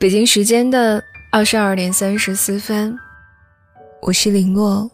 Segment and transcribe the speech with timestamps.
[0.00, 2.98] 北京时间的二十二点三十四分，
[4.00, 4.90] 我是林落，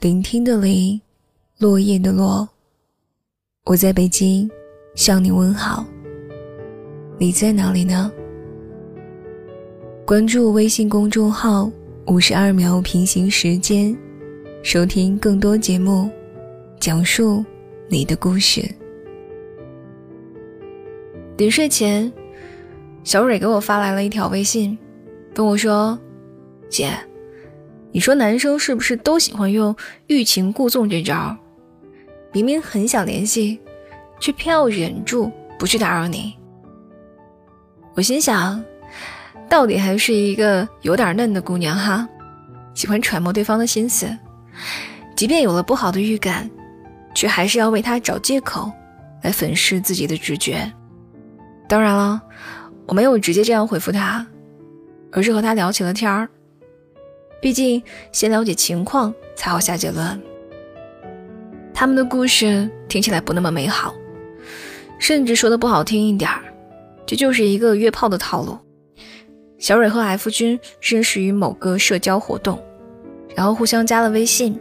[0.00, 0.98] 聆听的林，
[1.58, 2.48] 落叶的落。
[3.66, 4.50] 我在北京
[4.94, 5.84] 向你问好，
[7.18, 8.10] 你在哪里呢？
[10.06, 11.70] 关注微信公众号
[12.08, 13.94] “五十二秒平行时间”，
[14.64, 16.08] 收听更多节目，
[16.78, 17.44] 讲述
[17.86, 18.66] 你的故事。
[21.36, 22.10] 临睡前。
[23.02, 24.76] 小蕊给我发来了一条微信，
[25.34, 25.98] 跟我说
[26.68, 26.92] ：“姐，
[27.92, 29.74] 你说男生是不是都喜欢用
[30.06, 31.36] 欲擒故纵这招？
[32.32, 33.58] 明明很想联系，
[34.20, 36.36] 却偏要忍住不去打扰你。”
[37.96, 38.62] 我心想，
[39.48, 42.06] 到底还是一个有点嫩的姑娘哈，
[42.74, 44.06] 喜欢揣摩对方的心思，
[45.16, 46.48] 即便有了不好的预感，
[47.14, 48.70] 却还是要为他找借口
[49.22, 50.70] 来粉饰自己的直觉。
[51.66, 52.20] 当然了。
[52.86, 54.26] 我没有直接这样回复他，
[55.12, 56.28] 而是和他聊起了天儿。
[57.40, 60.20] 毕竟先了解情况才好下结论。
[61.72, 63.94] 他们的故事听起来不那么美好，
[64.98, 66.42] 甚至说的不好听一点儿，
[67.06, 68.58] 这就是一个约炮的套路。
[69.58, 72.62] 小蕊和 F 君认识于某个社交活动，
[73.34, 74.58] 然后互相加了微信。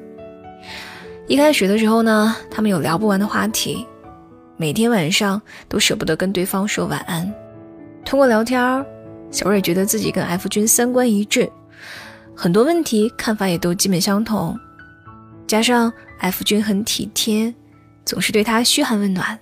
[1.27, 3.85] 一开始的时候呢，他们有聊不完的话题，
[4.55, 7.33] 每天晚上都舍不得跟对方说晚安。
[8.03, 8.85] 通过聊天，
[9.29, 11.49] 小蕊觉得自己跟 F 君三观一致，
[12.35, 14.57] 很多问题看法也都基本相同。
[15.45, 17.53] 加上 F 君很体贴，
[18.05, 19.37] 总是对他嘘寒问暖。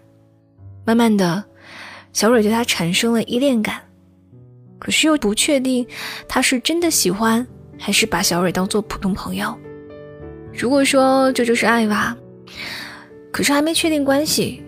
[0.85, 1.43] 慢慢的，
[2.11, 3.81] 小蕊对他产生了依恋感，
[4.79, 5.85] 可是又不确定
[6.27, 7.45] 他是真的喜欢，
[7.79, 9.57] 还是把小蕊当做普通朋友。
[10.53, 12.17] 如果说这就是爱吧，
[13.31, 14.61] 可是还没确定关系；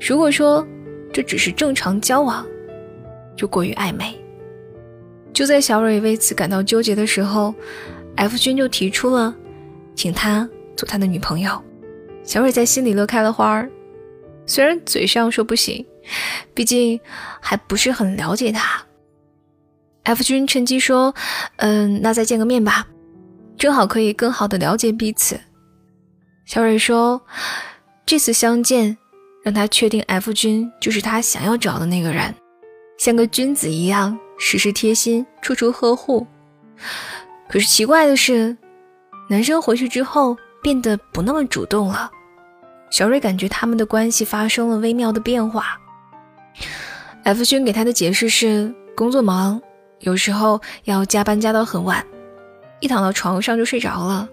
[0.00, 0.66] 如果说
[1.12, 2.46] 这只是正常交往。
[3.36, 4.18] 就过于暧昧。
[5.32, 7.54] 就在小蕊为此感到纠结的时候
[8.16, 9.34] ，F 君就提出了，
[9.94, 11.62] 请他做他的女朋友。
[12.22, 13.70] 小蕊在心里乐开了花儿，
[14.46, 15.84] 虽然嘴上说不行，
[16.52, 17.00] 毕竟
[17.40, 18.82] 还不是很了解他。
[20.04, 21.14] F 君趁机说
[21.56, 22.86] ：“嗯，那再见个面吧，
[23.56, 25.40] 正好可以更好的了解彼此。”
[26.44, 27.22] 小蕊说
[28.04, 28.98] ：“这次相见，
[29.44, 32.34] 让他确定 F 君就是他想要找的那个人。”
[32.98, 36.26] 像个君子一样，时时贴心，处处呵护。
[37.48, 38.56] 可是奇怪的是，
[39.28, 42.10] 男生回去之后变得不那么主动了。
[42.90, 45.78] 小蕊感觉他们的关系发生了微妙的变化。
[47.24, 49.60] F 君给他的解释是工作忙，
[50.00, 52.04] 有时候要加班加到很晚，
[52.80, 54.28] 一躺到床上就睡着了。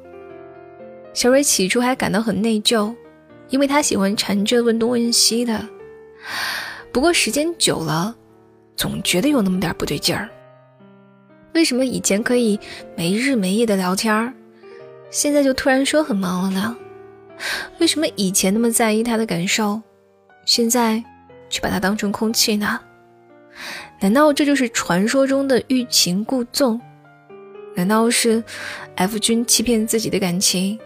[1.14, 2.96] 小蕊起初还感到很内疚，
[3.50, 5.66] 因为他喜欢缠着问东问西的。
[6.92, 8.16] 不过时间久了。
[8.80, 10.30] 总觉得有那么点不对劲儿。
[11.54, 12.58] 为什么以前可以
[12.96, 14.34] 没日没夜的聊天，
[15.10, 16.78] 现在就突然说很忙了呢？
[17.80, 19.82] 为什么以前那么在意他的感受，
[20.46, 21.04] 现在
[21.50, 22.80] 却把他当成空气呢？
[24.00, 26.80] 难道这就是传说中的欲擒故纵？
[27.76, 28.42] 难道是
[28.96, 30.80] F 君欺骗自己的感情？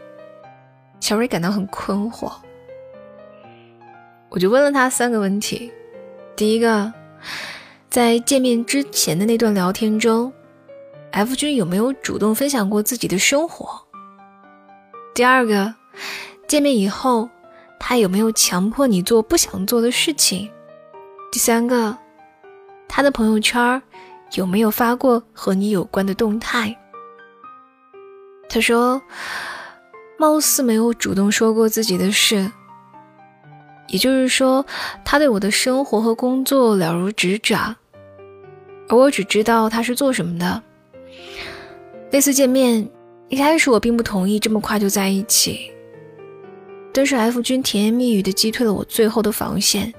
[1.00, 2.34] 小蕊感到很困惑。
[4.30, 5.72] 我就问了他三个问题，
[6.36, 6.92] 第一个。
[7.94, 10.34] 在见面之前的那段聊天中
[11.12, 13.70] ，F 君有没有主动分享过自己的生活？
[15.14, 15.76] 第二个，
[16.48, 17.30] 见面以后，
[17.80, 20.50] 他有没有强迫你做不想做的事情？
[21.32, 21.96] 第三个，
[22.88, 23.80] 他的朋友圈
[24.32, 26.76] 有没有发过和你有关的动态？
[28.50, 29.00] 他说，
[30.18, 32.52] 貌似没有主动说过自己的事，
[33.90, 34.66] 也就是说，
[35.06, 37.76] 他对我的生活和工作了如指掌。
[38.90, 40.62] 而我只知道他是做什么的。
[42.12, 42.88] 那次见面，
[43.30, 45.72] 一开始我并不同意这么快就在一起，
[46.94, 49.94] 但是 F 君甜言蜜语的击退了我最后的防线。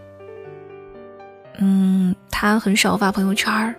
[1.58, 3.74] 嗯，他很少发朋友圈，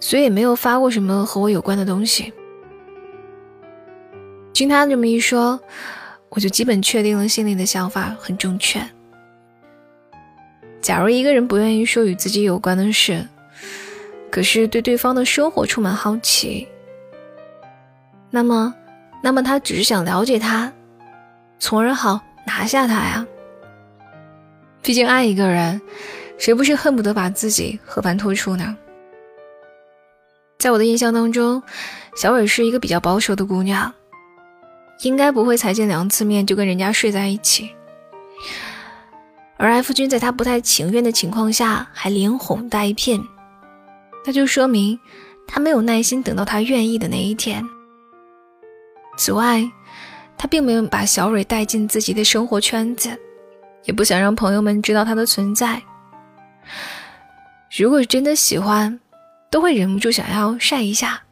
[0.00, 2.32] 所以也没有发过什么和我有关的东西。
[4.52, 5.58] 听他这么一说，
[6.28, 8.80] 我就基本确定了心里的想法很正确。
[10.80, 13.26] 假如一个人不愿意说与自己有关的事，
[14.32, 16.66] 可是对对方的生活充满好奇，
[18.30, 18.74] 那么，
[19.22, 20.72] 那么他只是想了解他，
[21.58, 23.26] 从而好拿下他呀。
[24.80, 25.78] 毕竟爱一个人，
[26.38, 28.74] 谁不是恨不得把自己和盘托出呢？
[30.58, 31.62] 在我的印象当中，
[32.16, 33.92] 小蕊是一个比较保守的姑娘，
[35.02, 37.70] 应该不会才见两次面就跟人家睡在一起。
[39.58, 43.22] 而 F 君在他不太情愿的情况下，还连哄带骗。
[44.24, 44.98] 那就说明
[45.46, 47.64] 他没有耐心等到他愿意的那一天。
[49.16, 49.62] 此外，
[50.38, 53.10] 他并没有把小蕊带进自己的生活圈子，
[53.84, 55.82] 也不想让朋友们知道他的存在。
[57.76, 58.98] 如果真的喜欢，
[59.50, 61.22] 都会忍不住想要晒一下，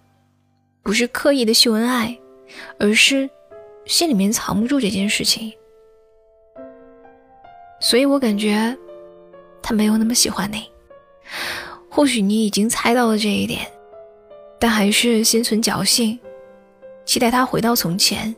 [0.82, 2.18] 不是刻意的秀恩爱，
[2.78, 3.28] 而是
[3.86, 5.52] 心里面藏不住这件事情。
[7.80, 8.76] 所以我感觉
[9.62, 10.68] 他没有那么喜欢你。
[11.90, 13.66] 或许你已经猜到了这一点，
[14.60, 16.18] 但还是心存侥幸，
[17.04, 18.34] 期待他回到从前。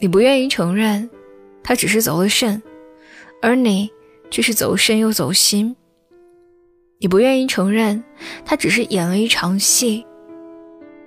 [0.00, 1.08] 你不愿意承认，
[1.62, 2.60] 他只是走了肾，
[3.42, 3.90] 而你
[4.30, 5.76] 却是走肾又走心。
[6.98, 8.02] 你不愿意承认，
[8.44, 10.04] 他只是演了一场戏，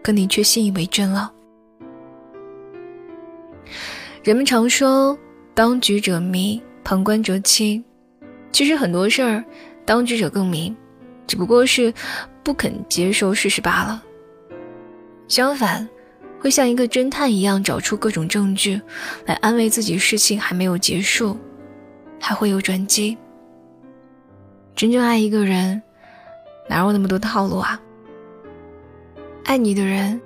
[0.03, 1.33] 可你却信以为真了。
[4.23, 5.17] 人们常说
[5.55, 7.83] “当局者迷，旁观者清”，
[8.53, 9.43] 其实很多事儿。
[9.85, 10.75] 当局者更明，
[11.27, 11.93] 只不过是
[12.43, 14.03] 不肯接受事实罢了。
[15.27, 15.87] 相反，
[16.39, 18.81] 会像一个侦探一样找出各种证据，
[19.25, 21.37] 来安慰自己事情还没有结束，
[22.19, 23.17] 还会有转机。
[24.75, 25.81] 真正爱一个人，
[26.69, 27.79] 哪有那么多套路啊？
[29.45, 30.19] 爱你的人，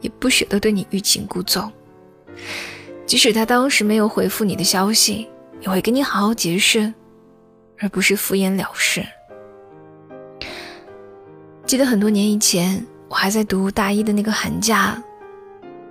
[0.00, 1.70] 也不舍得对你欲擒故纵，
[3.06, 5.28] 即使他当时没有回复你的消息，
[5.60, 6.92] 也会跟你好好解释。
[7.78, 9.04] 而不是敷衍了事。
[11.66, 15.02] 记得很多年以前，我还在读大一的那个寒假，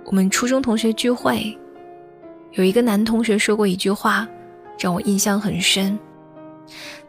[0.04, 1.58] 我们初中同学聚会，
[2.52, 4.26] 有一个男同学说过一句话，
[4.78, 5.98] 让我印象很深。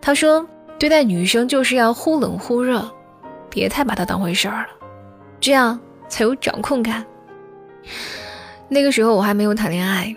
[0.02, 0.46] 他说
[0.78, 2.92] ：“对待女生就是要忽冷忽热，
[3.50, 4.70] 别太把她当回事儿了，
[5.40, 5.80] 这样
[6.10, 7.06] 才有掌控感。”
[8.68, 10.14] 那个时候我还没有谈恋爱，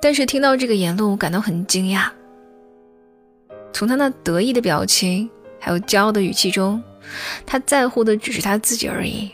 [0.00, 2.08] 但是听到这个言论，我感到很惊讶。
[3.72, 5.28] 从他那得意的表情，
[5.58, 6.82] 还有骄傲的语气中，
[7.46, 9.30] 他在乎的只是他自己而已。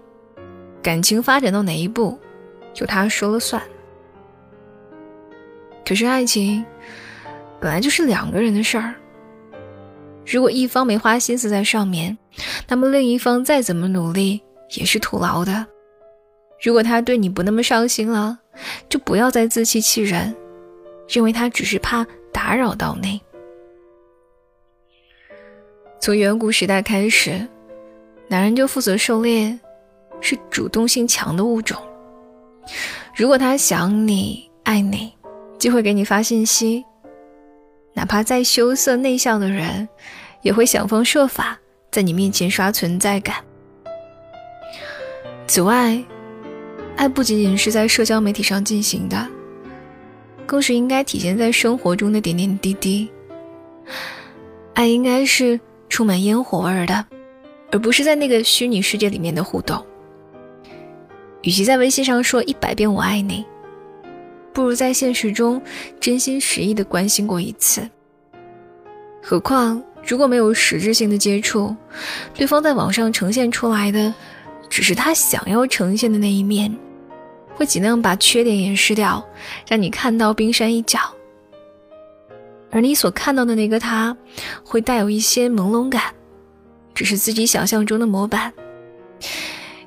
[0.82, 2.18] 感情发展到哪一步，
[2.72, 3.62] 就他说了算。
[5.84, 6.64] 可是爱情
[7.60, 8.94] 本来就是两个人的事儿，
[10.26, 12.16] 如果一方没花心思在上面，
[12.68, 14.42] 那么另一方再怎么努力
[14.76, 15.66] 也是徒劳的。
[16.62, 18.38] 如果他对你不那么上心了，
[18.88, 20.34] 就不要再自欺欺人，
[21.08, 23.20] 认为他只是怕打扰到你。
[26.00, 27.46] 从远古时代开始，
[28.28, 29.58] 男人就负责狩猎，
[30.20, 31.76] 是主动性强的物种。
[33.16, 35.12] 如果他想你、爱你，
[35.58, 36.84] 就会给你发信息。
[37.92, 39.88] 哪怕再羞涩内向的人，
[40.42, 41.58] 也会想方设法
[41.90, 43.36] 在你面前刷存在感。
[45.48, 46.00] 此外，
[46.96, 49.26] 爱不仅仅是在社交媒体上进行的，
[50.44, 53.10] 更是应该体现在生活中的点点滴滴。
[54.74, 55.58] 爱应该是。
[55.88, 57.04] 充满烟火味的，
[57.70, 59.84] 而不是在那个虚拟世界里面的互动。
[61.42, 63.44] 与其在微信上说一百遍我爱你，
[64.52, 65.60] 不如在现实中
[66.00, 67.88] 真心实意的关心过一次。
[69.22, 71.74] 何况如果没有实质性的接触，
[72.34, 74.12] 对方在网上呈现出来的
[74.68, 76.74] 只是他想要呈现的那一面，
[77.54, 79.24] 会尽量把缺点掩饰掉，
[79.68, 80.98] 让你看到冰山一角。
[82.76, 84.14] 而你所看到的那个他，
[84.62, 86.14] 会带有一些朦胧感，
[86.92, 88.52] 只是自己想象中的模板。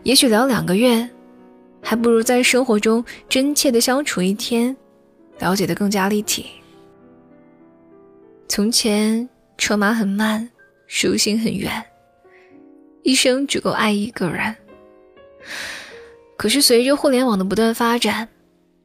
[0.01, 1.08] 也许聊两个月，
[1.84, 4.75] 还不如在生活中真切的相处一天，
[5.38, 6.48] 了解的更加立体。
[8.48, 10.50] 从前车马很慢，
[10.88, 11.72] 书信很远，
[13.03, 14.55] 一生只够爱一个人。
[16.36, 18.27] 可是随着互联网的不断发展，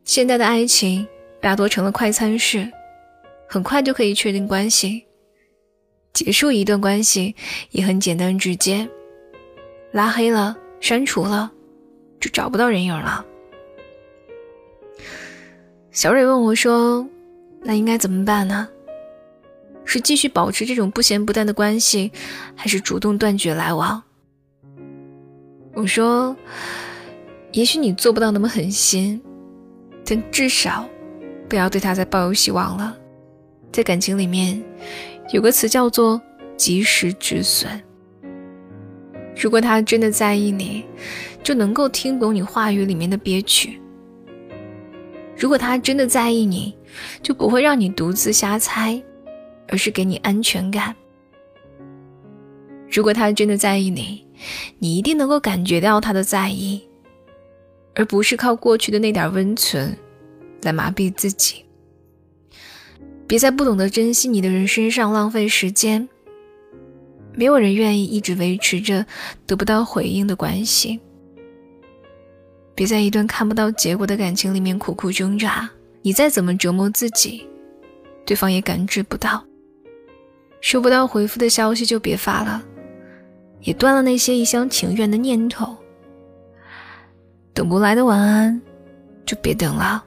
[0.04, 1.08] 现在的爱情
[1.40, 2.70] 大多成了快餐式。
[3.48, 5.04] 很快就可以确定关系，
[6.12, 7.34] 结束一段关系
[7.70, 8.88] 也很简单直接，
[9.92, 11.50] 拉黑了、删除了，
[12.20, 13.24] 就找不到人影了。
[15.92, 17.06] 小蕊问我说
[17.62, 18.68] ：“那应该怎么办呢？
[19.84, 22.10] 是继续保持这种不咸不淡的关系，
[22.56, 24.02] 还是主动断绝来往？”
[25.74, 26.34] 我说
[27.52, 29.22] ：“也许你做不到那么狠心，
[30.04, 30.88] 但至少
[31.48, 32.96] 不要对他再抱有希望了。”
[33.74, 34.62] 在感情里面，
[35.32, 36.22] 有个词叫做
[36.56, 37.68] “及时止损”。
[39.36, 40.84] 如果他真的在意你，
[41.42, 43.70] 就能够听懂你话语里面的憋屈；
[45.36, 46.72] 如果他真的在意你，
[47.20, 49.02] 就不会让你独自瞎猜，
[49.66, 50.94] 而是给你安全感；
[52.88, 54.24] 如果他真的在意你，
[54.78, 56.80] 你一定能够感觉到他的在意，
[57.96, 59.98] 而不是靠过去的那点温存
[60.62, 61.63] 来麻痹自己。
[63.26, 66.08] 别在不懂得珍惜你的人身上浪费时间。
[67.36, 69.04] 没有人愿意一直维持着
[69.46, 71.00] 得不到回应的关系。
[72.74, 75.68] 别在一段看不到结果的感情里面苦苦挣扎，
[76.02, 77.48] 你再怎么折磨自己，
[78.24, 79.44] 对方也感知不到。
[80.60, 82.62] 收不到回复的消息就别发了，
[83.60, 85.76] 也断了那些一厢情愿的念头。
[87.52, 88.60] 等不来的晚安，
[89.26, 90.04] 就别等了。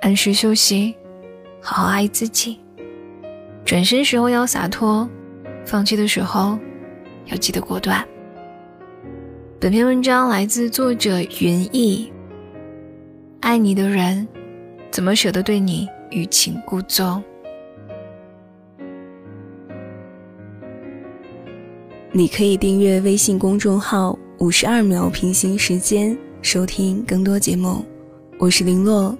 [0.00, 0.94] 按时休息，
[1.66, 2.58] 好好爱自己。
[3.64, 5.08] 转身时候要洒脱，
[5.64, 6.58] 放弃的时候
[7.24, 8.06] 要记得果断。
[9.58, 12.12] 本篇文章来自作者云逸。
[13.40, 14.28] 爱你的人，
[14.90, 17.24] 怎么舍得对你欲擒故纵？
[22.12, 27.82] 你可以订阅微信公众号“五十二秒平行时间”，收听更多节目。
[28.38, 29.16] 我是林洛，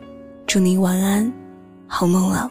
[0.46, 1.32] 祝您晚安，
[1.86, 2.50] 好梦啊。